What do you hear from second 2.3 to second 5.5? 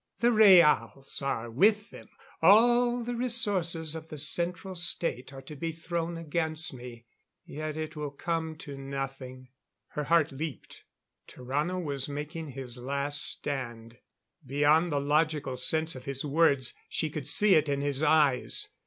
all the resources of the Central State are